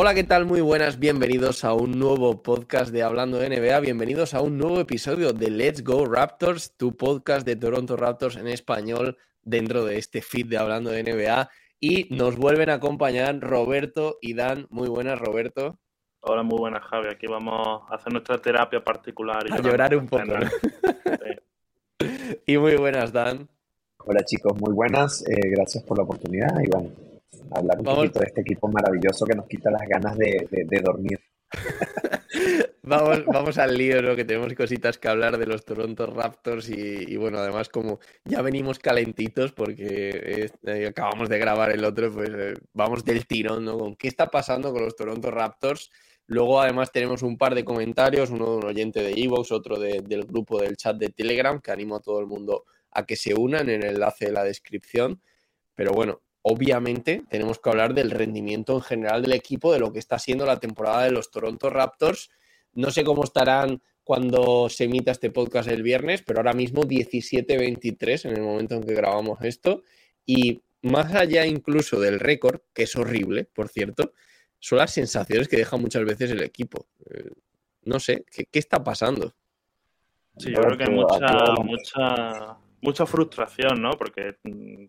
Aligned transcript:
Hola, 0.00 0.14
¿qué 0.14 0.22
tal? 0.22 0.46
Muy 0.46 0.60
buenas, 0.60 1.00
bienvenidos 1.00 1.64
a 1.64 1.72
un 1.72 1.98
nuevo 1.98 2.40
podcast 2.40 2.92
de 2.92 3.02
Hablando 3.02 3.36
de 3.38 3.48
NBA, 3.48 3.80
bienvenidos 3.80 4.32
a 4.32 4.40
un 4.40 4.56
nuevo 4.56 4.78
episodio 4.78 5.32
de 5.32 5.50
Let's 5.50 5.82
Go 5.82 6.04
Raptors, 6.06 6.76
tu 6.76 6.96
podcast 6.96 7.44
de 7.44 7.56
Toronto 7.56 7.96
Raptors 7.96 8.36
en 8.36 8.46
español 8.46 9.18
dentro 9.42 9.84
de 9.84 9.98
este 9.98 10.22
feed 10.22 10.46
de 10.46 10.56
Hablando 10.56 10.90
de 10.90 11.02
NBA. 11.02 11.50
Y 11.80 12.14
nos 12.14 12.36
vuelven 12.36 12.70
a 12.70 12.74
acompañar 12.74 13.40
Roberto 13.40 14.18
y 14.20 14.34
Dan. 14.34 14.68
Muy 14.70 14.88
buenas, 14.88 15.18
Roberto. 15.18 15.80
Hola, 16.20 16.44
muy 16.44 16.60
buenas, 16.60 16.84
Javi. 16.84 17.08
Aquí 17.08 17.26
vamos 17.26 17.82
a 17.90 17.96
hacer 17.96 18.12
nuestra 18.12 18.38
terapia 18.38 18.84
particular. 18.84 19.46
y 19.48 19.52
A 19.52 19.60
llorar 19.60 19.96
un 19.96 20.06
poco. 20.06 20.22
Cenar. 20.22 20.44
¿no? 20.44 20.50
Sí. 21.98 22.38
Y 22.46 22.56
muy 22.56 22.76
buenas, 22.76 23.12
Dan. 23.12 23.48
Hola 24.04 24.24
chicos, 24.24 24.52
muy 24.60 24.72
buenas. 24.72 25.24
eh, 25.28 25.48
gracias 25.50 25.82
por 25.82 25.98
la 25.98 26.04
oportunidad 26.04 26.54
y 26.62 26.68
bueno, 26.70 27.07
hablar 27.52 27.78
un 27.78 27.84
Vamos. 27.84 28.00
poquito 28.04 28.20
de 28.20 28.26
este 28.26 28.40
equipo 28.42 28.68
maravilloso 28.68 29.24
que 29.26 29.34
nos 29.36 29.46
quita 29.46 29.70
las 29.70 29.82
ganas 29.88 30.16
de, 30.16 30.46
de- 30.50 30.64
de 30.64 30.80
dormir. 30.80 31.18
Vamos, 32.82 33.22
vamos 33.26 33.58
al 33.58 33.76
lío, 33.76 34.00
¿no? 34.00 34.16
Que 34.16 34.24
tenemos 34.24 34.54
cositas 34.54 34.96
que 34.96 35.08
hablar 35.08 35.36
de 35.36 35.44
los 35.46 35.62
Toronto 35.64 36.06
Raptors 36.06 36.70
y, 36.70 37.04
y 37.12 37.16
bueno, 37.16 37.38
además 37.38 37.68
como 37.68 37.98
ya 38.24 38.40
venimos 38.40 38.78
calentitos 38.78 39.52
porque 39.52 40.48
eh, 40.64 40.86
acabamos 40.86 41.28
de 41.28 41.38
grabar 41.38 41.70
el 41.70 41.84
otro, 41.84 42.10
pues 42.12 42.30
eh, 42.32 42.54
vamos 42.72 43.04
del 43.04 43.26
tirón, 43.26 43.64
¿no? 43.66 43.78
Con 43.78 43.94
qué 43.96 44.08
está 44.08 44.30
pasando 44.30 44.72
con 44.72 44.84
los 44.84 44.96
Toronto 44.96 45.30
Raptors. 45.30 45.90
Luego 46.28 46.60
además 46.62 46.90
tenemos 46.90 47.22
un 47.22 47.36
par 47.36 47.54
de 47.54 47.64
comentarios, 47.64 48.30
uno 48.30 48.52
de 48.52 48.56
un 48.56 48.64
oyente 48.64 49.02
de 49.02 49.12
Evox, 49.12 49.52
otro 49.52 49.78
de- 49.78 50.00
del 50.02 50.24
grupo 50.24 50.58
del 50.60 50.76
chat 50.76 50.96
de 50.96 51.10
Telegram, 51.10 51.60
que 51.60 51.70
animo 51.72 51.96
a 51.96 52.00
todo 52.00 52.20
el 52.20 52.26
mundo 52.26 52.64
a 52.92 53.04
que 53.04 53.16
se 53.16 53.34
unan 53.34 53.68
en 53.68 53.82
el 53.82 53.90
enlace 53.96 54.26
de 54.26 54.32
la 54.32 54.44
descripción. 54.44 55.20
Pero 55.74 55.92
bueno, 55.92 56.22
obviamente 56.48 57.24
tenemos 57.28 57.58
que 57.58 57.70
hablar 57.70 57.94
del 57.94 58.10
rendimiento 58.10 58.74
en 58.74 58.80
general 58.80 59.22
del 59.22 59.32
equipo, 59.32 59.72
de 59.72 59.80
lo 59.80 59.92
que 59.92 59.98
está 59.98 60.18
siendo 60.18 60.46
la 60.46 60.58
temporada 60.58 61.04
de 61.04 61.10
los 61.10 61.30
Toronto 61.30 61.70
Raptors. 61.70 62.30
No 62.72 62.90
sé 62.90 63.04
cómo 63.04 63.24
estarán 63.24 63.82
cuando 64.04 64.68
se 64.70 64.84
emita 64.84 65.10
este 65.10 65.30
podcast 65.30 65.68
el 65.68 65.82
viernes, 65.82 66.22
pero 66.22 66.38
ahora 66.38 66.54
mismo 66.54 66.82
17-23 66.82 68.24
en 68.24 68.36
el 68.36 68.42
momento 68.42 68.74
en 68.74 68.82
que 68.82 68.94
grabamos 68.94 69.38
esto. 69.42 69.82
Y 70.24 70.62
más 70.82 71.14
allá 71.14 71.44
incluso 71.46 72.00
del 72.00 72.18
récord, 72.18 72.60
que 72.72 72.84
es 72.84 72.96
horrible, 72.96 73.44
por 73.44 73.68
cierto, 73.68 74.12
son 74.58 74.78
las 74.78 74.92
sensaciones 74.92 75.48
que 75.48 75.56
deja 75.58 75.76
muchas 75.76 76.04
veces 76.04 76.30
el 76.30 76.42
equipo. 76.42 76.86
Eh, 77.10 77.30
no 77.82 78.00
sé, 78.00 78.24
¿qué, 78.30 78.46
qué 78.46 78.58
está 78.58 78.82
pasando? 78.82 79.34
Sí, 80.38 80.52
yo 80.52 80.60
creo 80.60 80.78
que 80.78 80.84
hay 80.84 80.94
mucha, 80.94 81.54
mucha, 81.62 82.56
mucha 82.80 83.06
frustración, 83.06 83.82
¿no? 83.82 83.90
Porque 83.90 84.36
mm, 84.44 84.86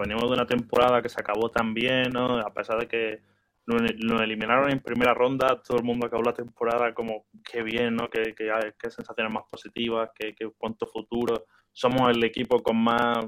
venimos 0.00 0.24
de 0.28 0.34
una 0.34 0.46
temporada 0.46 1.02
que 1.02 1.08
se 1.08 1.20
acabó 1.20 1.50
tan 1.50 1.74
bien, 1.74 2.10
¿no? 2.12 2.38
A 2.38 2.52
pesar 2.52 2.78
de 2.78 2.88
que 2.88 3.22
nos 3.66 4.20
eliminaron 4.22 4.70
en 4.70 4.80
primera 4.80 5.14
ronda, 5.14 5.60
todo 5.62 5.78
el 5.78 5.84
mundo 5.84 6.06
acabó 6.06 6.22
la 6.22 6.32
temporada 6.32 6.92
como 6.92 7.26
qué 7.44 7.62
bien, 7.62 7.94
¿no? 7.94 8.08
Qué, 8.10 8.34
qué, 8.34 8.50
qué 8.78 8.90
sensaciones 8.90 9.32
más 9.32 9.44
positivas, 9.50 10.10
qué, 10.18 10.34
qué 10.34 10.50
cuánto 10.58 10.86
futuro. 10.86 11.44
Somos 11.70 12.10
el 12.10 12.24
equipo 12.24 12.60
con 12.62 12.76
más 12.82 13.18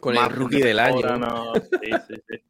Con 0.00 0.14
el 0.14 0.20
margen 0.20 0.38
rookie 0.38 0.60
de 0.60 0.68
del 0.68 0.78
año. 0.78 1.16
¿no? 1.16 1.54
Sí, 1.54 1.90
sí, 2.06 2.14
sí. 2.28 2.40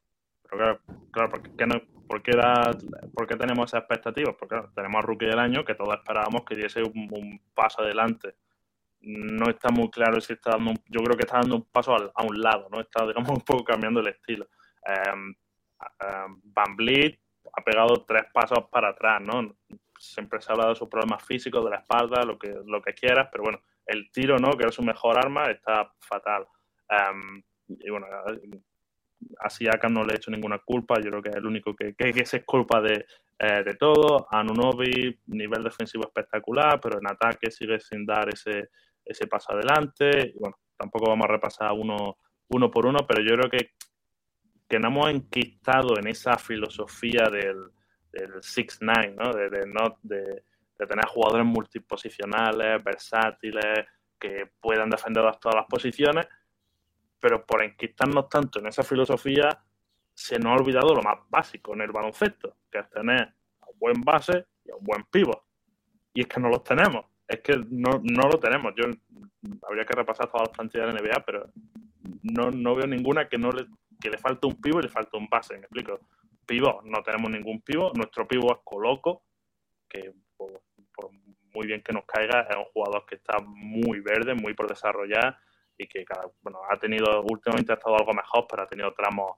Pero 0.42 0.56
claro, 0.58 0.80
claro 1.10 1.30
¿por, 1.30 1.56
qué 1.56 1.66
no, 1.66 1.80
por, 2.06 2.22
qué 2.22 2.32
da- 2.36 2.76
por 3.14 3.26
qué 3.26 3.36
tenemos 3.36 3.70
esas 3.70 3.80
expectativas? 3.80 4.34
Porque 4.38 4.56
claro, 4.56 4.70
tenemos 4.74 4.96
al 5.00 5.06
rookie 5.08 5.26
del 5.26 5.38
año 5.38 5.64
que 5.64 5.74
todos 5.74 5.94
esperábamos 5.94 6.44
que 6.44 6.56
diese 6.56 6.82
un, 6.82 7.08
un 7.10 7.40
paso 7.54 7.80
adelante. 7.80 8.34
No 9.06 9.50
está 9.50 9.70
muy 9.70 9.90
claro 9.90 10.20
si 10.20 10.32
está 10.32 10.52
dando 10.52 10.72
yo 10.88 11.00
creo 11.02 11.16
que 11.16 11.24
está 11.24 11.38
dando 11.40 11.56
un 11.56 11.64
paso 11.64 11.94
al- 11.94 12.12
a 12.14 12.22
un 12.22 12.40
lado, 12.40 12.68
¿no? 12.70 12.80
Está, 12.80 13.06
digamos, 13.06 13.28
un 13.30 13.40
poco 13.42 13.64
cambiando 13.64 14.00
el 14.00 14.08
estilo. 14.08 14.48
Em, 14.86 15.34
em, 16.00 16.40
Van 16.44 16.76
Vliet 16.76 17.20
ha 17.52 17.62
pegado 17.62 18.04
tres 18.06 18.24
pasos 18.32 18.64
para 18.70 18.88
atrás, 18.90 19.20
¿no? 19.22 19.56
Siempre 19.98 20.40
se 20.40 20.52
habla 20.52 20.68
de 20.68 20.74
sus 20.74 20.88
problemas 20.88 21.22
físicos, 21.24 21.64
de 21.64 21.70
la 21.70 21.76
espalda, 21.78 22.24
lo 22.24 22.38
que, 22.38 22.54
lo 22.66 22.80
que 22.82 22.94
quieras, 22.94 23.28
pero 23.30 23.44
bueno, 23.44 23.60
el 23.86 24.10
tiro, 24.10 24.38
¿no? 24.38 24.52
Que 24.56 24.64
era 24.64 24.72
su 24.72 24.82
mejor 24.82 25.18
arma, 25.18 25.44
está 25.50 25.92
fatal. 26.00 26.46
Em, 26.88 27.42
y 27.68 27.90
bueno, 27.90 28.06
a 29.40 29.48
Siakam 29.50 29.92
no 29.92 30.04
le 30.04 30.14
he 30.14 30.16
hecho 30.16 30.30
ninguna 30.30 30.58
culpa, 30.58 30.96
yo 31.00 31.10
creo 31.10 31.22
que 31.22 31.30
es 31.30 31.36
el 31.36 31.46
único 31.46 31.74
que, 31.74 31.94
que, 31.94 32.12
que 32.12 32.26
se 32.26 32.38
es 32.38 32.44
culpa 32.44 32.80
de, 32.80 33.06
eh, 33.38 33.62
de 33.64 33.74
todo. 33.74 34.26
Anunobi, 34.30 35.18
nivel 35.26 35.62
defensivo 35.64 36.04
espectacular, 36.04 36.80
pero 36.80 36.98
en 36.98 37.06
ataque 37.06 37.50
sigue 37.50 37.80
sin 37.80 38.04
dar 38.04 38.28
ese, 38.28 38.68
ese 39.04 39.26
paso 39.26 39.52
adelante. 39.52 40.34
Bueno, 40.38 40.56
tampoco 40.76 41.10
vamos 41.10 41.26
a 41.26 41.32
repasar 41.32 41.72
uno, 41.72 42.18
uno 42.48 42.70
por 42.70 42.86
uno, 42.86 43.00
pero 43.06 43.22
yo 43.22 43.36
creo 43.36 43.50
que, 43.50 43.72
que 44.68 44.76
hemos 44.76 45.10
enquistado 45.10 45.98
en 45.98 46.08
esa 46.08 46.36
filosofía 46.36 47.28
del, 47.30 47.70
del 48.12 48.34
6-9, 48.34 49.14
¿no? 49.14 49.32
De, 49.32 49.50
de, 49.50 49.66
no 49.66 49.98
de, 50.02 50.44
tener 50.76 51.06
jugadores 51.06 51.46
multiposicionales, 51.46 52.82
versátiles, 52.84 53.86
que 54.18 54.50
puedan 54.60 54.90
defender 54.90 55.24
todas 55.40 55.56
las 55.56 55.66
posiciones, 55.66 56.26
pero 57.20 57.44
por 57.46 57.62
enquistarnos 57.62 58.28
tanto 58.28 58.58
en 58.58 58.66
esa 58.66 58.82
filosofía, 58.82 59.62
se 60.12 60.38
nos 60.38 60.52
ha 60.52 60.56
olvidado 60.56 60.94
lo 60.94 61.02
más 61.02 61.18
básico 61.28 61.74
en 61.74 61.80
el 61.82 61.90
baloncesto, 61.90 62.56
que 62.70 62.78
es 62.80 62.90
tener 62.90 63.22
a 63.60 63.70
un 63.70 63.78
buen 63.78 64.00
base 64.02 64.46
y 64.64 64.70
a 64.70 64.76
un 64.76 64.84
buen 64.84 65.04
pivot. 65.04 65.42
Y 66.12 66.20
es 66.20 66.26
que 66.26 66.40
no 66.40 66.48
los 66.48 66.62
tenemos, 66.62 67.06
es 67.28 67.40
que 67.40 67.56
no, 67.70 68.00
no 68.02 68.28
lo 68.28 68.38
tenemos. 68.38 68.74
Yo 68.76 68.84
habría 69.66 69.84
que 69.84 69.94
repasar 69.94 70.26
todas 70.28 70.48
las 70.48 70.56
plantillas 70.56 70.86
de 70.86 70.92
la 70.92 71.00
NBA, 71.00 71.24
pero 71.24 71.50
no, 72.22 72.50
no 72.50 72.74
veo 72.74 72.86
ninguna 72.86 73.28
que 73.28 73.38
no 73.38 73.50
le, 73.50 73.66
que 74.00 74.10
le 74.10 74.18
falte 74.18 74.46
un 74.46 74.60
pivot 74.60 74.82
y 74.82 74.86
le 74.86 74.92
falte 74.92 75.16
un 75.16 75.28
base, 75.28 75.54
me 75.54 75.62
explico. 75.62 76.00
Pivot, 76.46 76.84
no 76.84 77.02
tenemos 77.02 77.30
ningún 77.30 77.62
pivot, 77.62 77.96
nuestro 77.96 78.28
pivot 78.28 78.58
es 78.58 78.64
Coloco, 78.64 79.22
que 79.88 80.12
por, 80.36 80.60
muy 81.54 81.66
bien 81.66 81.82
que 81.82 81.92
nos 81.92 82.04
caiga, 82.04 82.42
es 82.50 82.56
un 82.56 82.64
jugador 82.64 83.06
que 83.06 83.14
está 83.14 83.38
muy 83.40 84.00
verde, 84.00 84.34
muy 84.34 84.54
por 84.54 84.68
desarrollar 84.68 85.38
y 85.78 85.86
que 85.86 86.04
cada, 86.04 86.26
bueno, 86.42 86.60
ha 86.68 86.76
tenido, 86.78 87.22
últimamente 87.22 87.72
ha 87.72 87.76
estado 87.76 87.96
algo 87.96 88.12
mejor, 88.12 88.46
pero 88.48 88.62
ha 88.62 88.66
tenido 88.66 88.92
tramos 88.92 89.36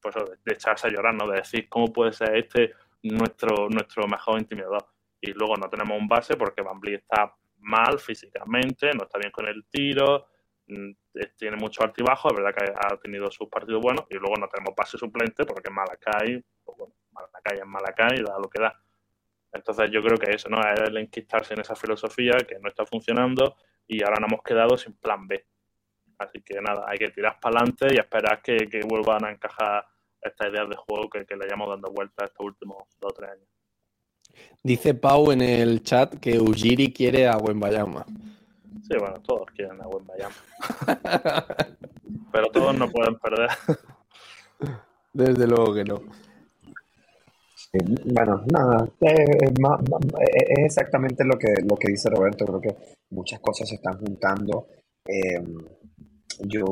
pues, 0.00 0.14
de, 0.14 0.36
de 0.44 0.52
echarse 0.52 0.86
a 0.86 0.90
llorar, 0.90 1.14
¿no? 1.14 1.26
De 1.26 1.38
decir 1.38 1.68
cómo 1.68 1.92
puede 1.92 2.12
ser 2.12 2.36
este 2.36 2.74
nuestro, 3.02 3.68
nuestro 3.68 4.06
mejor 4.06 4.38
intimidador. 4.38 4.86
Y 5.20 5.32
luego 5.32 5.56
no 5.56 5.68
tenemos 5.68 5.98
un 5.98 6.08
base 6.08 6.36
porque 6.36 6.62
Van 6.62 6.80
Vliet 6.80 7.00
está 7.00 7.34
mal 7.58 7.98
físicamente, 7.98 8.90
no 8.92 9.04
está 9.04 9.18
bien 9.18 9.32
con 9.32 9.46
el 9.46 9.66
tiro, 9.66 10.26
mm, 10.66 10.90
tiene 11.36 11.56
mucho 11.56 11.82
altibajo, 11.82 12.28
es 12.28 12.36
verdad 12.36 12.54
que 12.54 12.72
ha 12.72 12.96
tenido 12.98 13.30
sus 13.30 13.48
partidos 13.48 13.82
buenos, 13.82 14.06
y 14.10 14.14
luego 14.14 14.36
no 14.36 14.48
tenemos 14.48 14.74
base 14.76 14.96
suplente 14.96 15.44
porque 15.44 15.70
Malacay, 15.70 16.42
pues 16.64 16.78
bueno, 16.78 16.94
Malacay 17.12 17.58
es 17.58 17.66
Malacay 17.66 18.22
da 18.22 18.38
lo 18.38 18.48
que 18.48 18.62
da. 18.62 18.80
Entonces 19.52 19.90
yo 19.90 20.02
creo 20.02 20.18
que 20.18 20.30
eso, 20.34 20.48
¿no? 20.48 20.60
Es 20.60 20.80
el 20.80 20.96
enquistarse 20.98 21.54
en 21.54 21.60
esa 21.60 21.74
filosofía 21.74 22.34
que 22.46 22.58
no 22.58 22.68
está 22.68 22.84
funcionando 22.84 23.56
y 23.86 24.02
ahora 24.02 24.20
nos 24.20 24.32
hemos 24.32 24.42
quedado 24.44 24.76
sin 24.76 24.94
plan 24.94 25.26
B. 25.26 25.44
Así 26.18 26.42
que 26.42 26.60
nada, 26.60 26.84
hay 26.86 26.98
que 26.98 27.10
tirar 27.10 27.38
para 27.40 27.58
adelante 27.58 27.86
y 27.92 27.98
esperar 27.98 28.42
que, 28.42 28.80
vuelvan 28.86 29.24
a 29.24 29.30
encajar 29.30 29.86
estas 30.20 30.48
ideas 30.48 30.68
de 30.68 30.76
juego 30.76 31.08
que, 31.08 31.24
que 31.24 31.36
le 31.36 31.44
hayamos 31.44 31.68
dando 31.68 31.90
vuelta 31.92 32.24
estos 32.24 32.44
últimos 32.44 32.78
dos 33.00 33.12
o 33.12 33.14
tres 33.14 33.30
años. 33.30 33.57
Dice 34.62 34.94
Pau 34.94 35.30
en 35.32 35.40
el 35.40 35.82
chat 35.82 36.14
que 36.18 36.38
Ujiri 36.38 36.92
quiere 36.92 37.26
a 37.28 37.36
Wembayama. 37.38 38.04
Sí, 38.82 38.96
bueno, 38.98 39.20
todos 39.20 39.46
quieren 39.54 39.80
a 39.82 39.86
buen 39.86 40.06
Bayama. 40.06 40.34
Pero 42.32 42.50
todos 42.50 42.74
no 42.78 42.88
pueden 42.90 43.16
perder. 43.18 43.50
Desde 45.12 45.46
luego 45.46 45.74
que 45.74 45.84
no. 45.84 46.00
Sí, 47.54 47.78
Bueno, 48.06 48.44
nada, 48.50 48.88
eh, 49.02 49.52
ma- 49.60 49.78
eh, 50.20 50.44
es 50.48 50.64
exactamente 50.64 51.22
lo 51.24 51.38
que, 51.38 51.52
lo 51.68 51.76
que 51.76 51.88
dice 51.88 52.08
Roberto. 52.08 52.46
Creo 52.46 52.60
que 52.60 52.76
muchas 53.10 53.40
cosas 53.40 53.68
se 53.68 53.74
están 53.74 53.98
juntando. 53.98 54.68
Eh, 55.06 55.42
yo 56.40 56.64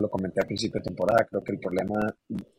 lo 0.00 0.10
comenté 0.10 0.40
al 0.40 0.46
principio 0.48 0.80
de 0.80 0.86
temporada. 0.88 1.24
Creo 1.28 1.44
que 1.44 1.52
el 1.52 1.60
problema 1.60 2.14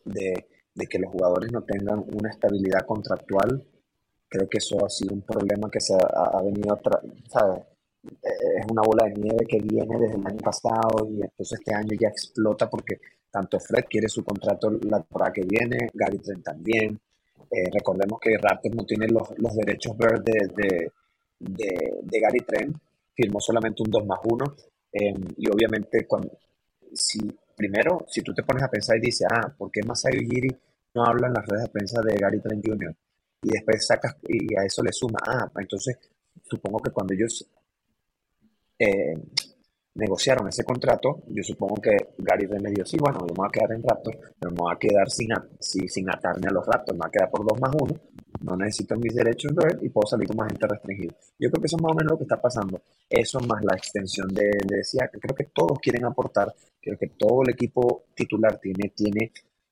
de, 0.06 0.48
de 0.74 0.88
que 0.88 1.00
los 1.00 1.12
jugadores 1.12 1.52
no 1.52 1.64
tengan 1.64 2.00
una 2.14 2.30
estabilidad 2.30 2.86
contractual, 2.86 3.62
creo 4.32 4.48
que 4.48 4.60
eso 4.60 4.86
ha 4.86 4.90
sido 4.90 5.14
un 5.14 5.22
problema 5.22 5.70
que 5.70 5.82
se 5.82 5.94
ha, 5.94 6.38
ha 6.38 6.42
venido, 6.42 6.80
¿sabes? 7.30 7.64
es 8.04 8.66
una 8.70 8.82
bola 8.82 9.06
de 9.06 9.14
nieve 9.14 9.46
que 9.48 9.60
viene 9.60 10.00
desde 10.00 10.16
el 10.16 10.26
año 10.26 10.40
pasado 10.40 11.08
y 11.08 11.22
entonces 11.22 11.60
este 11.60 11.74
año 11.74 11.96
ya 12.00 12.08
explota 12.08 12.70
porque 12.70 13.00
tanto 13.30 13.60
Fred 13.60 13.86
quiere 13.90 14.10
su 14.10 14.24
contrato 14.24 14.72
la 14.72 15.00
temporada 15.00 15.32
que 15.32 15.44
viene, 15.44 15.90
Gary 15.94 16.18
Trent 16.20 16.44
también. 16.44 17.00
Eh, 17.50 17.70
recordemos 17.72 18.20
que 18.20 18.38
Raptors 18.38 18.76
no 18.76 18.86
tiene 18.86 19.08
los, 19.08 19.56
derechos 19.56 19.98
verdes 19.98 20.54
de, 20.56 20.92
de, 21.40 22.20
Gary 22.20 22.40
Trent, 22.40 22.78
firmó 23.14 23.40
solamente 23.40 23.84
un 23.84 23.92
2 23.92 24.06
más 24.06 24.20
1 24.24 24.56
em, 24.94 25.26
y 25.38 25.50
obviamente 25.50 26.06
cuando, 26.08 26.32
si 26.94 27.20
primero, 27.56 28.06
si 28.08 28.22
tú 28.22 28.34
te 28.34 28.44
pones 28.44 28.64
a 28.64 28.70
pensar 28.70 28.98
y 28.98 29.02
dices, 29.02 29.28
ah, 29.30 29.54
¿por 29.58 29.70
qué 29.70 29.82
Masai 29.84 30.18
Ujiri 30.18 30.50
no 30.96 31.04
habla 31.06 31.28
en 31.28 31.34
las 31.34 31.46
redes 31.46 31.64
de 31.66 31.70
prensa 31.70 32.02
de 32.02 32.16
Gary 32.16 32.40
Trent 32.42 32.66
Jr.? 32.66 32.96
Y 33.44 33.50
después 33.50 33.86
sacas 33.86 34.16
y 34.28 34.56
a 34.56 34.64
eso 34.66 34.84
le 34.84 34.92
suma, 34.92 35.20
ah, 35.26 35.52
entonces 35.58 35.98
supongo 36.44 36.80
que 36.80 36.92
cuando 36.92 37.14
ellos 37.14 37.48
eh, 38.78 39.16
negociaron 39.96 40.48
ese 40.48 40.64
contrato, 40.64 41.24
yo 41.28 41.44
supongo 41.44 41.76
que 41.76 41.98
Gary 42.18 42.48
Trent 42.48 42.64
le 42.64 42.72
dijo, 42.72 42.86
sí, 42.86 42.98
bueno, 42.98 43.20
yo 43.22 43.34
me 43.34 43.38
voy 43.38 43.48
a 43.48 43.52
quedar 43.52 43.72
en 43.74 43.84
Raptors, 43.84 44.18
pero 44.40 44.52
me 44.52 44.58
voy 44.58 44.74
a 44.74 44.80
quedar 44.80 45.10
sin, 45.10 45.30
sin 45.60 46.10
atarme 46.10 46.48
a 46.48 46.54
los 46.54 46.66
Raptors, 46.66 46.98
me 46.98 47.04
voy 47.04 47.08
a 47.08 47.12
quedar 47.12 47.30
por 47.30 47.46
2 47.46 47.60
más 47.60 47.72
1, 47.74 48.02
no 48.42 48.56
necesito 48.56 48.96
mis 48.96 49.14
derechos 49.14 49.52
y 49.82 49.90
puedo 49.90 50.08
salir 50.08 50.28
con 50.28 50.38
más 50.38 50.48
gente 50.48 50.68
restringida. 50.68 51.14
Yo 51.38 51.50
creo 51.50 51.62
que 51.62 51.68
eso 51.68 51.76
es 51.76 51.84
más 51.84 51.92
o 51.92 51.96
menos 51.96 52.12
lo 52.12 52.18
que 52.18 52.24
está 52.24 52.42
pasando. 52.42 52.82
Eso 53.10 53.40
más 53.42 53.64
la 53.64 53.76
extensión 53.76 54.28
de, 54.30 54.46
de 54.46 54.82
que 55.12 55.20
creo 55.20 55.36
que 55.36 55.46
todos 55.54 55.78
quieren 55.80 56.06
aportar, 56.06 56.54
creo 56.82 56.98
que 56.98 57.08
todo 57.10 57.44
el 57.44 57.52
equipo 57.52 58.06
titular 58.16 58.58
tiene, 58.60 58.94
tiene, 58.96 59.32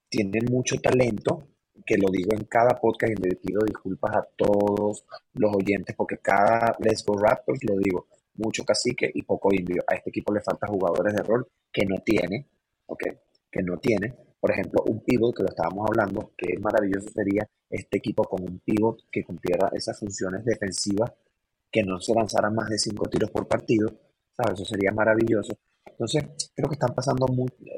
tiene 0.10 0.40
mucho 0.50 0.76
talento, 0.80 1.48
que 1.90 1.98
lo 1.98 2.12
digo 2.12 2.30
en 2.34 2.44
cada 2.44 2.80
podcast 2.80 3.12
y 3.12 3.16
le 3.16 3.36
pido 3.38 3.62
disculpas 3.66 4.16
a 4.16 4.28
todos 4.38 5.04
los 5.34 5.56
oyentes 5.56 5.96
porque 5.96 6.20
cada 6.20 6.76
Let's 6.78 7.04
Go 7.04 7.18
Raptors 7.18 7.64
lo 7.64 7.78
digo 7.78 8.06
mucho 8.36 8.64
cacique 8.64 9.10
y 9.12 9.24
poco 9.24 9.50
indio. 9.52 9.82
A 9.88 9.96
este 9.96 10.12
equipo 10.12 10.32
le 10.32 10.40
faltan 10.42 10.70
jugadores 10.70 11.16
de 11.16 11.24
rol 11.24 11.48
que 11.74 11.88
no 11.88 11.96
tiene, 12.06 12.46
¿ok? 12.86 13.04
Que 13.50 13.64
no 13.64 13.80
tiene. 13.80 14.14
Por 14.40 14.52
ejemplo, 14.52 14.84
un 14.86 15.04
pivot, 15.04 15.36
que 15.36 15.42
lo 15.42 15.50
estábamos 15.50 15.88
hablando, 15.90 16.32
que 16.38 16.54
es 16.54 16.62
maravilloso 16.62 17.10
sería 17.10 17.50
este 17.68 17.98
equipo 17.98 18.24
con 18.24 18.44
un 18.44 18.60
pivot 18.60 19.10
que 19.12 19.24
cumpliera 19.24 19.72
esas 19.74 19.98
funciones 19.98 20.46
defensivas, 20.46 21.12
que 21.72 21.82
no 21.82 22.00
se 22.00 22.14
lanzaran 22.14 22.54
más 22.54 22.70
de 22.70 22.78
cinco 22.78 23.10
tiros 23.10 23.32
por 23.32 23.48
partido, 23.48 23.90
¿sabes? 24.38 24.62
Eso 24.62 24.66
sería 24.66 24.92
maravilloso. 24.92 25.58
Entonces, 25.88 26.24
creo 26.54 26.70
que 26.70 26.76
están 26.76 26.94
pasando, 26.94 27.26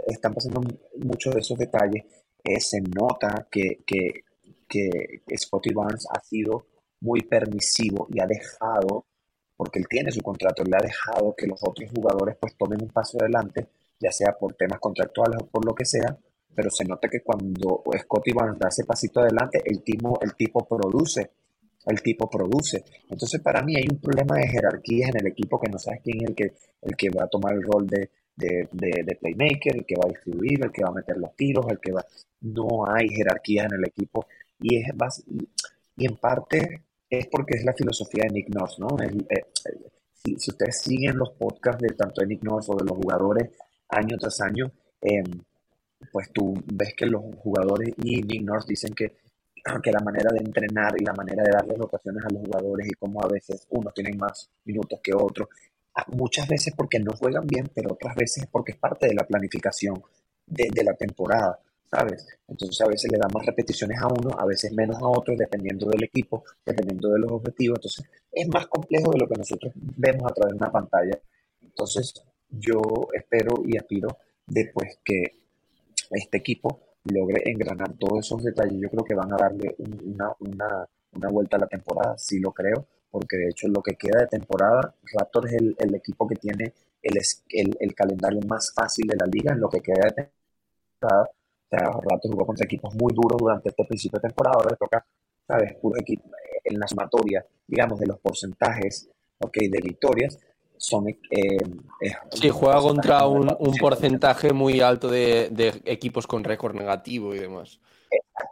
están 0.06 0.34
pasando 0.34 0.62
muchos 0.98 1.34
de 1.34 1.40
esos 1.40 1.58
detalles. 1.58 2.04
Eh, 2.44 2.60
se 2.60 2.82
nota 2.82 3.48
que, 3.50 3.80
que, 3.86 4.24
que 4.68 5.22
Scotty 5.38 5.74
Barnes 5.74 6.08
ha 6.10 6.20
sido 6.22 6.66
muy 7.02 7.22
permisivo 7.22 8.08
y 8.10 8.20
ha 8.20 8.26
dejado 8.26 9.06
porque 9.62 9.78
él 9.78 9.86
tiene 9.88 10.12
su 10.12 10.22
contrato, 10.22 10.64
le 10.64 10.76
ha 10.76 10.82
dejado 10.82 11.36
que 11.38 11.46
los 11.46 11.60
otros 11.62 11.88
jugadores 11.96 12.36
pues 12.40 12.56
tomen 12.58 12.82
un 12.82 12.90
paso 12.90 13.20
adelante, 13.20 13.68
ya 14.00 14.12
sea 14.12 14.34
por 14.34 14.56
temas 14.56 14.80
contractuales 14.80 15.38
o 15.40 15.46
por 15.46 15.64
lo 15.64 15.76
que 15.76 15.86
sea, 15.86 16.18
pero 16.56 16.72
se 16.72 16.84
nota 16.84 17.08
que 17.08 17.22
cuando 17.22 17.84
Scotty 17.96 18.32
Barnes 18.34 18.58
da 18.58 18.70
ese 18.70 18.86
pasito 18.86 19.20
adelante, 19.20 19.62
el 19.64 19.84
tipo, 19.84 20.20
el 20.20 20.34
tipo 20.34 20.68
produce, 20.68 21.30
el 21.86 22.02
tipo 22.02 22.28
produce. 22.28 22.84
Entonces 23.08 23.40
para 23.40 23.62
mí 23.62 23.76
hay 23.76 23.86
un 23.88 24.00
problema 24.00 24.36
de 24.38 24.48
jerarquías 24.48 25.12
en 25.12 25.20
el 25.20 25.28
equipo 25.28 25.60
que 25.60 25.70
no 25.70 25.78
sabes 25.78 26.02
quién 26.04 26.24
es 26.24 26.30
el 26.30 26.36
que, 26.36 26.54
el 26.82 26.96
que 26.96 27.10
va 27.12 27.26
a 27.26 27.30
tomar 27.30 27.54
el 27.54 27.62
rol 27.62 27.86
de, 27.86 28.10
de, 28.36 29.18
playmaker, 29.20 29.76
el 29.78 29.86
que 29.86 29.96
va 29.96 30.06
a 30.06 30.10
distribuir, 30.10 30.64
el 30.64 30.72
que 30.72 30.84
va 30.84 30.90
a 30.90 30.94
meter 30.94 31.18
los 31.18 31.36
tiros, 31.36 31.66
el 31.70 31.80
que 31.80 31.92
va... 31.92 32.06
No 32.42 32.86
hay 32.88 33.08
jerarquía 33.10 33.66
en 33.66 33.76
el 33.76 33.86
equipo 33.86 34.26
y 34.60 34.78
es 34.78 34.96
más, 34.96 35.24
y 35.98 36.06
en 36.06 36.18
parte 36.18 36.82
es 37.10 37.28
porque 37.28 37.58
es 37.58 37.66
la 37.66 37.74
filosofía 37.74 38.24
de 38.24 38.34
Nick 38.34 38.50
Nurse, 38.50 38.76
¿no? 38.80 38.88
Eh, 39.00 39.46
si, 40.14 40.52
ustedes 40.52 40.82
siguen 40.82 41.18
los 41.18 41.32
podcasts 41.32 41.82
de 41.82 41.90
tanto 41.90 42.22
de 42.22 42.28
Nick 42.28 42.44
Nurse 42.44 42.72
o 42.72 42.76
de 42.76 42.86
los 42.86 42.98
jugadores 42.98 43.50
año 43.90 44.18
tras 44.18 44.40
año, 44.42 44.72
em, 45.02 45.26
pues 46.12 46.32
tú 46.32 46.54
ves 46.74 46.94
que 46.96 47.06
los 47.06 47.22
jugadores 47.38 47.94
y 47.98 48.22
Nick 48.22 48.44
Nurse 48.44 48.68
dicen 48.70 48.94
que, 48.94 49.18
que 49.84 49.92
la 49.92 50.00
manera 50.00 50.32
de 50.32 50.40
entrenar 50.40 50.94
y 51.00 51.04
la 51.06 51.14
manera 51.14 51.44
de 51.44 51.52
darle 51.52 51.76
rotaciones 51.76 52.24
a 52.26 52.34
los 52.34 52.44
jugadores 52.44 52.88
y 52.88 52.94
cómo 52.94 53.24
a 53.24 53.28
veces 53.28 53.68
unos 53.70 53.94
tienen 53.94 54.18
más 54.18 54.50
minutos 54.66 55.00
que 55.04 55.14
otros, 55.14 55.50
muchas 56.08 56.48
veces 56.48 56.74
porque 56.76 57.00
no 57.00 57.14
juegan 57.14 57.46
bien, 57.48 57.70
pero 57.74 57.94
otras 57.94 58.16
veces 58.16 58.48
porque 58.52 58.74
es 58.74 58.78
parte 58.78 59.08
de 59.08 59.16
la 59.16 59.26
planificación 59.26 60.02
de 60.46 60.84
la 60.84 60.94
temporada. 60.94 61.60
¿sabes? 61.92 62.26
Entonces 62.48 62.80
a 62.82 62.88
veces 62.88 63.12
le 63.12 63.18
da 63.18 63.28
más 63.34 63.46
repeticiones 63.46 64.00
a 64.02 64.08
uno, 64.08 64.32
a 64.38 64.46
veces 64.46 64.72
menos 64.72 64.98
a 64.98 65.08
otro, 65.08 65.36
dependiendo 65.38 65.88
del 65.90 66.04
equipo, 66.06 66.44
dependiendo 66.66 67.10
de 67.10 67.20
los 67.20 67.32
objetivos. 67.32 67.80
Entonces 67.80 68.06
es 68.32 68.48
más 68.48 68.68
complejo 68.68 69.12
de 69.12 69.20
lo 69.20 69.28
que 69.28 69.36
nosotros 69.38 69.74
vemos 69.76 70.32
a 70.32 70.34
través 70.34 70.54
de 70.54 70.58
una 70.58 70.72
pantalla. 70.72 71.20
Entonces 71.62 72.14
yo 72.50 72.82
espero 73.14 73.64
y 73.66 73.78
aspiro 73.78 74.18
después 74.48 75.00
que 75.04 75.42
este 76.12 76.38
equipo 76.38 76.80
logre 77.06 77.42
engranar 77.46 77.94
todos 77.98 78.26
esos 78.26 78.44
detalles. 78.44 78.80
Yo 78.80 78.90
creo 78.90 79.04
que 79.04 79.16
van 79.16 79.34
a 79.34 79.38
darle 79.38 79.76
una, 79.80 80.32
una, 80.40 80.88
una 81.14 81.30
vuelta 81.30 81.58
a 81.58 81.62
la 81.62 81.68
temporada, 81.68 82.18
sí 82.18 82.40
lo 82.40 82.54
creo, 82.54 82.88
porque 83.12 83.38
de 83.38 83.50
hecho 83.50 83.68
lo 83.68 83.82
que 83.84 83.96
queda 83.96 84.22
de 84.22 84.28
temporada, 84.28 84.96
Raptor 85.14 85.48
es 85.48 85.54
el, 85.54 85.76
el 85.78 85.96
equipo 85.96 86.28
que 86.28 86.36
tiene 86.36 86.74
el, 87.02 87.18
el, 87.50 87.78
el, 87.80 87.94
calendario 87.94 88.40
más 88.48 88.74
fácil 88.74 89.08
de 89.08 89.18
la 89.18 89.26
liga 89.26 89.54
en 89.54 89.60
lo 89.60 89.70
que 89.70 89.82
queda 89.82 90.08
de 90.08 90.12
temporada 90.14 91.30
sea, 91.72 91.88
rato 91.88 92.30
jugó 92.30 92.46
contra 92.46 92.66
equipos 92.66 92.94
muy 92.96 93.14
duros 93.14 93.38
durante 93.40 93.70
este 93.70 93.86
principio 93.86 94.20
de 94.20 94.28
temporada, 94.28 94.56
ahora 94.58 94.72
le 94.72 94.78
toca, 94.78 95.06
¿sabes? 95.48 95.76
Puro 95.76 96.00
equipo, 96.00 96.30
en 96.64 96.80
la 96.80 96.88
sumatoria, 96.88 97.46
digamos, 97.66 98.00
de 98.00 98.08
los 98.08 98.20
porcentajes, 98.20 99.10
ok, 99.40 99.58
de 99.70 99.82
victorias, 99.82 100.38
son... 100.78 101.08
Eh, 101.08 101.58
sí, 102.32 102.50
juega 102.50 102.80
contra 102.82 103.26
un, 103.26 103.56
un, 103.60 103.74
porcentaje 103.76 104.52
muy 104.52 104.82
alto 104.82 105.08
de, 105.08 105.50
de 105.52 105.82
equipos 105.86 106.28
con 106.28 106.44
récord 106.44 106.76
negativo 106.76 107.34
y 107.34 107.40
demás. 107.40 107.80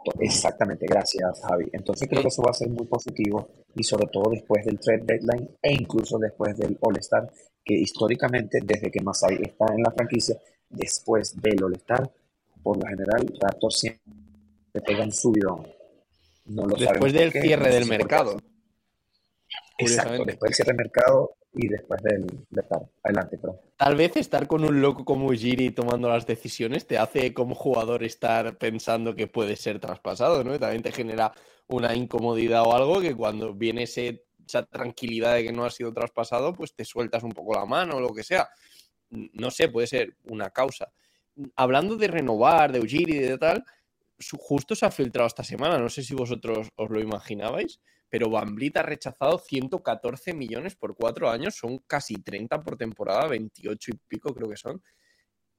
Exacto, 0.04 0.22
exactamente, 0.22 0.86
gracias 0.86 1.40
Javi. 1.42 1.68
Entonces 1.72 2.08
creo 2.08 2.22
que 2.22 2.28
eso 2.28 2.42
va 2.42 2.50
a 2.50 2.54
ser 2.54 2.68
muy 2.68 2.86
positivo 2.86 3.48
y 3.74 3.82
sobre 3.82 4.06
todo 4.06 4.30
después 4.30 4.64
del 4.64 4.78
trade 4.78 5.04
deadline 5.04 5.48
e 5.62 5.72
incluso 5.72 6.18
después 6.18 6.56
del 6.56 6.78
All-Star, 6.80 7.30
que 7.64 7.74
históricamente 7.74 8.60
desde 8.62 8.90
que 8.90 9.02
Masai 9.02 9.38
está 9.42 9.66
en 9.74 9.82
la 9.82 9.90
franquicia, 9.90 10.36
después 10.68 11.40
del 11.40 11.62
All-Star, 11.62 12.10
por 12.62 12.76
lo 12.76 12.86
general, 12.86 13.26
Raptors 13.40 13.78
siempre 13.78 14.00
pega 14.84 15.04
un 15.04 15.12
subidón. 15.12 15.66
No 16.46 16.66
lo 16.66 16.76
después 16.76 17.12
del 17.12 17.32
cierre 17.32 17.70
del 17.70 17.86
mercado. 17.86 18.38
Exacto, 19.80 20.24
después 20.24 20.50
del 20.50 20.54
cierre 20.54 20.74
mercado 20.74 21.36
y 21.52 21.68
después 21.68 22.02
del, 22.02 22.26
de 22.50 22.62
adelante. 23.02 23.38
Tal 23.76 23.96
vez 23.96 24.16
estar 24.16 24.46
con 24.46 24.64
un 24.64 24.80
loco 24.80 25.04
como 25.04 25.30
Giri 25.30 25.70
tomando 25.70 26.08
las 26.08 26.26
decisiones 26.26 26.86
te 26.86 26.98
hace 26.98 27.34
como 27.34 27.54
jugador 27.54 28.04
estar 28.04 28.56
pensando 28.58 29.14
que 29.14 29.26
puede 29.26 29.56
ser 29.56 29.80
traspasado, 29.80 30.44
¿no? 30.44 30.58
También 30.58 30.82
te 30.82 30.92
genera 30.92 31.32
una 31.66 31.94
incomodidad 31.94 32.62
o 32.62 32.74
algo 32.74 33.00
que 33.00 33.14
cuando 33.14 33.54
viene 33.54 33.84
ese, 33.84 34.24
esa 34.46 34.64
tranquilidad 34.64 35.34
de 35.34 35.44
que 35.44 35.52
no 35.52 35.64
ha 35.64 35.70
sido 35.70 35.92
traspasado, 35.92 36.52
pues 36.52 36.74
te 36.74 36.84
sueltas 36.84 37.22
un 37.22 37.32
poco 37.32 37.54
la 37.54 37.66
mano 37.66 37.96
o 37.96 38.00
lo 38.00 38.14
que 38.14 38.22
sea. 38.22 38.48
No 39.10 39.50
sé, 39.50 39.68
puede 39.68 39.86
ser 39.86 40.16
una 40.24 40.50
causa 40.50 40.92
hablando 41.56 41.96
de 41.96 42.08
renovar, 42.08 42.72
de 42.72 42.80
Ujiri 42.80 43.16
y 43.16 43.20
de 43.20 43.38
tal, 43.38 43.64
justo 44.38 44.74
se 44.74 44.86
ha 44.86 44.90
filtrado 44.90 45.26
esta 45.26 45.44
semana, 45.44 45.78
no 45.78 45.88
sé 45.88 46.02
si 46.02 46.14
vosotros 46.14 46.68
os 46.76 46.90
lo 46.90 47.00
imaginabais, 47.00 47.80
pero 48.10 48.28
Van 48.28 48.56
ha 48.74 48.82
rechazado 48.82 49.38
114 49.38 50.34
millones 50.34 50.74
por 50.74 50.94
cuatro 50.94 51.30
años, 51.30 51.54
son 51.54 51.78
casi 51.86 52.16
30 52.16 52.60
por 52.60 52.76
temporada, 52.76 53.28
28 53.28 53.92
y 53.92 53.94
pico 54.08 54.34
creo 54.34 54.48
que 54.50 54.56
son. 54.56 54.82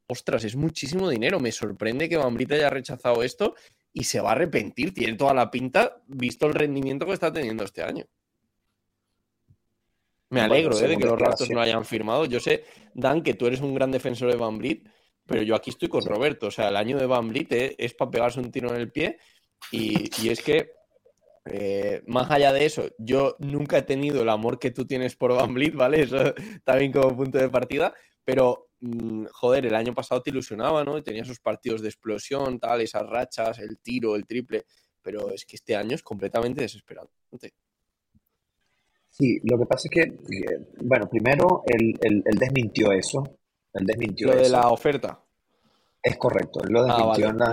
Ostras, 0.08 0.43
es 0.43 0.55
muchísimo 0.55 1.10
dinero, 1.10 1.39
me 1.39 1.51
sorprende 1.51 2.10
que 2.10 2.17
Van 2.17 2.38
haya 2.38 2.70
rechazado 2.70 3.24
esto 3.24 3.55
y 3.93 4.03
se 4.03 4.20
va 4.20 4.29
a 4.29 4.34
arrepentir, 4.34 4.93
tiene 4.93 5.15
toda 5.15 5.34
la 5.34 5.50
pinta, 5.50 6.01
visto 6.08 6.46
el 6.46 6.53
rendimiento 6.53 7.05
que 7.05 7.13
está 7.13 7.31
teniendo 7.31 7.63
este 7.63 7.81
año. 7.81 8.05
Me 10.31 10.41
alegro 10.41 10.77
eh, 10.77 10.88
de 10.88 10.98
que 10.98 11.05
los 11.05 11.20
Raptors 11.20 11.50
no 11.50 11.60
hayan 11.60 11.86
firmado. 11.86 12.25
Yo 12.25 12.39
sé, 12.39 12.63
Dan, 12.93 13.22
que 13.22 13.34
tú 13.34 13.48
eres 13.48 13.60
un 13.60 13.75
gran 13.75 13.91
defensor 13.91 14.31
de 14.31 14.38
Van 14.38 14.60
pero 15.25 15.43
yo 15.43 15.55
aquí 15.55 15.70
estoy 15.70 15.89
con 15.89 16.05
Roberto. 16.05 16.48
O 16.48 16.51
sea, 16.51 16.70
el 16.70 16.77
año 16.77 16.98
de 16.98 17.05
Van 17.05 17.27
Vliet 17.29 17.51
eh, 17.51 17.75
es, 17.77 17.93
para 17.93 18.12
pegarse 18.12 18.39
un 18.39 18.50
tiro 18.50 18.70
en 18.74 18.79
el 18.79 18.91
pie. 18.91 19.17
Y, 19.72 20.29
es 20.29 20.41
que, 20.41 20.72
eh, 21.45 22.03
más 22.05 22.29
allá 22.29 22.53
de 22.53 22.65
eso, 22.65 22.89
yo 22.98 23.36
nunca 23.39 23.77
he 23.79 23.81
tenido 23.81 24.21
el 24.21 24.29
amor 24.29 24.60
que 24.60 24.71
tú 24.71 24.86
tienes 24.86 25.15
por 25.15 25.33
Van 25.33 25.53
Vliet, 25.53 25.74
¿vale? 25.74 26.03
Eso 26.03 26.17
también 26.63 26.91
como 26.91 27.15
punto 27.15 27.38
de 27.38 27.50
partida. 27.50 27.93
Pero, 28.24 28.69
mm, 28.79 29.25
joder, 29.31 29.65
el 29.65 29.75
año 29.75 29.93
pasado 29.93 30.21
te 30.21 30.29
ilusionaba, 30.29 30.83
¿no? 30.83 31.01
Tenía 31.01 31.24
esos 31.24 31.39
partidos 31.39 31.81
de 31.81 31.89
explosión, 31.89 32.60
tal, 32.60 32.81
esas 32.81 33.07
rachas, 33.07 33.60
el 33.60 33.79
tiro, 33.79 34.15
el 34.15 34.25
triple. 34.27 34.65
Pero 35.01 35.31
es 35.31 35.45
que 35.45 35.55
este 35.55 35.75
año 35.75 35.95
es 35.95 36.03
completamente 36.03 36.62
desesperante. 36.62 37.13
Sí, 39.10 39.39
lo 39.43 39.57
que 39.57 39.65
pasa 39.65 39.89
es 39.89 39.91
que, 39.91 40.01
eh, 40.01 40.67
bueno, 40.83 41.10
primero 41.10 41.63
él, 41.65 41.98
él 42.01 42.38
desmintió 42.39 42.91
eso, 42.91 43.39
él 43.74 43.86
desmintió 43.86 44.27
lo 44.27 44.36
de 44.36 44.50
la 44.50 44.69
oferta. 44.69 45.19
Es 46.03 46.17
correcto, 46.17 46.62
él 46.63 46.74
lo 46.74 46.84
desmintió 46.84 47.29
en, 47.29 47.38
la, 47.38 47.51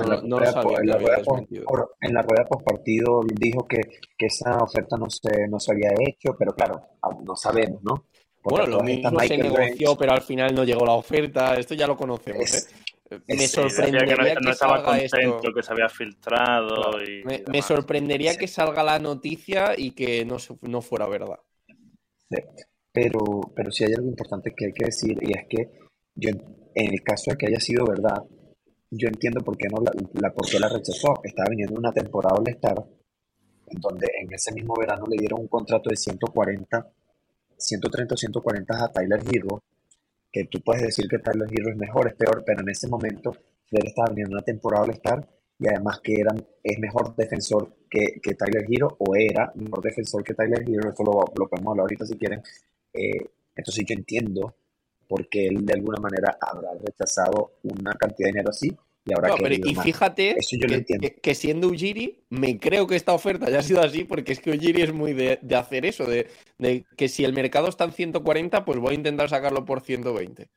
rueda, 2.23 2.47
post 2.49 2.64
partido 2.64 3.21
dijo 3.38 3.69
que, 3.69 3.78
esa 4.19 4.62
oferta 4.62 4.97
no 4.97 5.11
se, 5.11 5.47
no 5.49 5.61
se 5.61 5.73
había 5.73 5.90
hecho, 6.00 6.35
pero 6.38 6.55
claro, 6.55 6.81
no 7.25 7.37
sabemos, 7.37 7.83
¿no? 7.83 8.07
Bueno, 8.43 8.67
lo 8.67 8.83
mismo 8.83 9.21
se 9.21 9.37
negoció, 9.37 9.95
pero 9.97 10.12
al 10.12 10.23
final 10.23 10.55
no 10.55 10.64
llegó 10.64 10.87
la 10.87 10.95
oferta. 10.95 11.57
Esto 11.57 11.75
ya 11.75 11.87
lo 11.87 11.97
conocemos, 11.97 12.55
¿eh? 12.55 12.62
me 13.26 13.49
sorprendería 13.49 14.35
que, 14.35 14.40
no, 14.40 14.50
estaba 14.50 14.83
contento 14.83 15.52
que 15.55 15.62
se 15.62 15.73
había 15.73 15.88
filtrado 15.88 17.02
y 17.02 17.25
me, 17.25 17.62
sorprendería 17.62 18.37
que 18.37 18.47
salga 18.47 18.83
la 18.83 18.99
noticia 18.99 19.73
y 19.76 19.93
que 19.93 20.25
no, 20.25 20.37
no 20.62 20.83
fuera 20.83 21.09
verdad 21.09 21.38
pero 22.93 23.40
pero 23.55 23.71
sí 23.71 23.85
hay 23.85 23.95
algo 23.95 24.09
importante 24.09 24.55
que 24.55 24.67
hay 24.67 24.73
que 24.73 24.87
decir 24.87 25.19
y 25.23 25.33
es 25.33 25.47
que 25.49 25.71
yo 26.14 26.31
en 26.75 26.93
el 26.93 27.02
caso 27.02 27.31
de 27.31 27.37
que 27.37 27.47
haya 27.47 27.61
sido 27.61 27.87
verdad 27.87 28.23
yo 28.90 29.09
entiendo 29.09 29.40
por 29.42 29.57
qué 29.57 29.68
no 29.68 29.80
la, 29.83 29.92
la 30.21 30.33
por 30.33 30.52
la 30.61 30.68
rechazó 30.68 31.21
estaba 31.23 31.49
viniendo 31.50 31.78
una 31.78 31.92
temporada 31.92 32.37
All 32.37 32.49
Star 32.49 32.85
en 33.66 33.80
donde 33.80 34.07
en 34.23 34.33
ese 34.33 34.52
mismo 34.52 34.75
verano 34.78 35.04
le 35.09 35.16
dieron 35.16 35.40
un 35.40 35.49
contrato 35.49 35.90
de 35.90 35.97
140 35.97 36.90
130 37.57 38.14
o 38.14 38.16
140 38.16 38.85
a 38.85 38.92
Tyler 38.92 39.21
Hero 39.30 39.62
que 40.30 40.45
tú 40.45 40.61
puedes 40.61 40.83
decir 40.83 41.09
que 41.09 41.18
Tyler 41.18 41.49
Hero 41.50 41.71
es 41.71 41.76
mejor, 41.76 42.09
es 42.09 42.14
peor, 42.14 42.42
pero 42.45 42.61
en 42.61 42.68
ese 42.68 42.87
momento 42.88 43.35
él 43.71 43.87
estaba 43.87 44.09
viniendo 44.11 44.37
una 44.37 44.45
temporada 44.45 44.85
al 44.85 44.90
estar 44.90 45.28
y 45.59 45.68
además 45.68 46.00
que 46.00 46.14
era, 46.21 46.35
es 46.62 46.78
mejor 46.78 47.16
defensor 47.16 47.75
que, 47.90 48.21
que, 48.23 48.35
Tyler 48.35 48.64
Hero 48.68 48.97
o 48.99 49.16
era 49.16 49.50
mejor 49.57 49.83
defensor 49.83 50.23
que 50.23 50.35
Tyler 50.35 50.62
Hero, 50.62 50.90
eso 50.90 51.02
lo, 51.02 51.25
lo 51.37 51.49
podemos 51.49 51.73
hablar 51.73 51.83
ahorita 51.83 52.07
si 52.07 52.16
quieren. 52.16 52.42
Eh, 52.92 53.26
entonces 53.57 53.85
yo 53.85 53.95
entiendo 53.95 54.54
por 55.08 55.28
qué 55.28 55.46
él 55.48 55.64
de 55.64 55.74
alguna 55.74 56.00
manera 56.00 56.36
habrá 56.40 56.70
rechazado 56.84 57.54
una 57.62 57.92
cantidad 57.94 58.26
de 58.26 58.32
dinero 58.32 58.50
así 58.50 58.76
y 59.64 59.74
fíjate 59.74 60.36
que, 61.22 61.34
siendo 61.34 61.68
Ujiri, 61.68 62.24
me 62.30 62.58
creo 62.58 62.86
que 62.86 62.96
esta 62.96 63.12
oferta 63.12 63.46
haya 63.46 63.62
sido 63.62 63.80
así, 63.80 64.04
porque 64.04 64.32
es 64.32 64.40
que 64.40 64.50
Ujiri 64.50 64.82
es 64.82 64.92
muy 64.92 65.12
de, 65.12 65.38
hacer 65.56 65.86
eso, 65.86 66.04
de, 66.04 66.26
que 66.96 67.08
si 67.08 67.24
el 67.24 67.32
mercado 67.32 67.68
está 67.68 67.84
en 67.84 67.92
140, 67.92 68.64
pues 68.64 68.78
voy 68.78 68.92
a 68.92 68.94
intentar 68.94 69.28
sacarlo 69.28 69.64
por 69.64 69.80
120. 69.80 70.48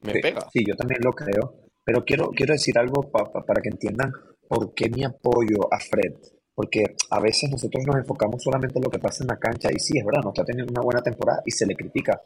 Me 0.00 0.12
pega. 0.20 0.46
Sí, 0.52 0.64
yo 0.66 0.76
también 0.76 1.00
lo 1.02 1.12
creo. 1.12 1.60
Pero 1.84 2.04
quiero, 2.04 2.30
quiero 2.30 2.52
decir 2.52 2.78
algo 2.78 3.10
para 3.10 3.60
que 3.62 3.68
entiendan 3.68 4.12
por 4.48 4.74
qué 4.74 4.88
mi 4.90 5.04
apoyo 5.04 5.72
a 5.72 5.78
Fred. 5.80 6.14
Porque 6.54 6.94
a 7.10 7.20
veces 7.20 7.50
nosotros 7.50 7.84
nos 7.86 7.96
enfocamos 7.96 8.42
solamente 8.42 8.78
en 8.78 8.84
lo 8.84 8.90
que 8.90 8.98
pasa 8.98 9.24
en 9.24 9.28
la 9.28 9.38
cancha 9.38 9.70
y 9.72 9.78
sí, 9.78 9.98
es 9.98 10.04
verdad, 10.04 10.22
no 10.22 10.30
está 10.30 10.44
teniendo 10.44 10.70
una 10.70 10.82
buena 10.82 11.02
temporada 11.02 11.42
y 11.44 11.50
se 11.50 11.66
le 11.66 11.74
critica. 11.74 12.20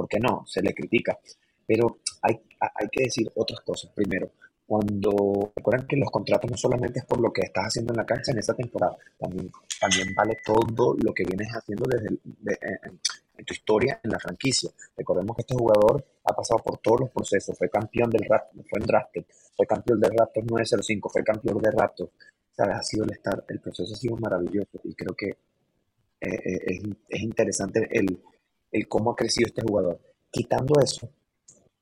¿Por 0.00 0.08
qué 0.08 0.18
no? 0.18 0.44
Se 0.46 0.62
le 0.62 0.72
critica. 0.72 1.18
Pero 1.66 1.98
hay, 2.22 2.40
hay 2.58 2.88
que 2.90 3.04
decir 3.04 3.30
otras 3.34 3.60
cosas. 3.60 3.92
Primero, 3.94 4.30
cuando 4.64 5.52
recuerdan 5.54 5.86
que 5.86 5.98
los 5.98 6.10
contratos 6.10 6.50
no 6.50 6.56
solamente 6.56 7.00
es 7.00 7.04
por 7.04 7.20
lo 7.20 7.30
que 7.30 7.42
estás 7.42 7.66
haciendo 7.66 7.92
en 7.92 7.98
la 7.98 8.06
cancha 8.06 8.32
en 8.32 8.38
esa 8.38 8.54
temporada, 8.54 8.96
también, 9.18 9.52
también 9.78 10.14
vale 10.14 10.38
todo 10.42 10.96
lo 11.04 11.12
que 11.12 11.24
vienes 11.24 11.50
haciendo 11.50 11.84
desde 11.86 12.18
en, 13.36 13.44
tu 13.44 13.52
historia 13.52 14.00
en 14.02 14.10
la 14.10 14.18
franquicia. 14.18 14.70
Recordemos 14.96 15.36
que 15.36 15.42
este 15.42 15.54
jugador 15.54 16.02
ha 16.24 16.34
pasado 16.34 16.62
por 16.62 16.78
todos 16.78 17.00
los 17.00 17.10
procesos, 17.10 17.58
fue 17.58 17.68
campeón 17.68 18.08
del 18.08 18.24
Raptor, 18.26 18.64
fue 18.70 18.80
en 18.80 18.86
Drafted, 18.86 19.24
fue 19.54 19.66
campeón 19.66 20.00
del 20.00 20.12
Raptor 20.16 20.50
905, 20.50 21.10
fue 21.10 21.22
campeón 21.22 21.58
de 21.58 21.72
Raptor. 21.72 22.10
¿Sabes? 22.52 22.74
Ha 22.74 22.82
sido 22.82 23.04
el, 23.04 23.12
estar, 23.12 23.44
el 23.48 23.60
proceso 23.60 23.92
ha 23.92 23.96
sido 23.98 24.16
maravilloso 24.16 24.80
y 24.82 24.94
creo 24.94 25.14
que 25.14 25.28
eh, 25.28 25.36
eh, 26.20 26.60
es, 26.68 26.80
es, 27.06 27.20
interesante 27.20 27.86
el, 27.90 28.18
el 28.72 28.88
cómo 28.88 29.12
ha 29.12 29.16
crecido 29.16 29.46
este 29.48 29.62
jugador. 29.62 30.00
Quitando 30.30 30.80
eso, 30.80 31.10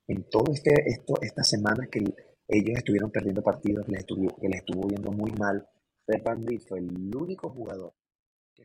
en 0.07 0.25
todo 0.25 0.53
este, 0.53 0.73
esto, 0.87 1.15
esta 1.21 1.45
semana 1.45 1.87
que 1.87 2.01
ellos 2.49 2.79
estuvieron 2.79 3.11
perdiendo 3.11 3.43
partidos, 3.43 3.87
les 3.89 4.01
estuvo, 4.01 4.35
que 4.37 4.49
les 4.49 4.61
estuvo 4.61 4.87
viendo 4.89 5.11
muy 5.11 5.31
mal. 5.33 5.69
Fred 6.07 6.23
Van 6.23 6.47
fue 6.67 6.79
el 6.79 7.15
único 7.15 7.51
jugador 7.51 7.93
que 8.55 8.65